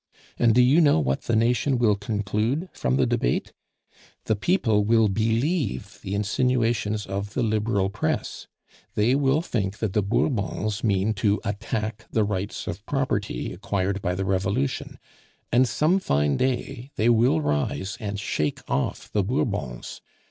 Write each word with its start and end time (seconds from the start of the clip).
And 0.39 0.55
do 0.55 0.63
you 0.63 0.81
know 0.81 0.97
what 0.99 1.25
the 1.25 1.35
nation 1.35 1.77
will 1.77 1.93
conclude 1.95 2.69
from 2.73 2.95
the 2.95 3.05
debate? 3.05 3.53
The 4.23 4.35
people 4.35 4.83
will 4.83 5.09
believe 5.09 5.99
the 6.01 6.15
insinuations 6.15 7.05
of 7.05 7.35
the 7.35 7.43
Liberal 7.43 7.91
press; 7.91 8.47
they 8.95 9.13
will 9.13 9.43
think 9.43 9.77
that 9.77 9.93
the 9.93 10.01
Bourbons 10.01 10.83
mean 10.83 11.13
to 11.21 11.39
attack 11.45 12.05
the 12.09 12.23
rights 12.23 12.65
of 12.65 12.83
property 12.87 13.53
acquired 13.53 14.01
by 14.01 14.15
the 14.15 14.25
Revolution, 14.25 14.97
and 15.51 15.67
some 15.67 15.99
fine 15.99 16.35
day 16.35 16.89
they 16.95 17.07
will 17.07 17.39
rise 17.39 17.95
and 17.99 18.19
shake 18.19 18.61
off 18.67 19.11
the 19.11 19.21
Bourbons. 19.23 20.01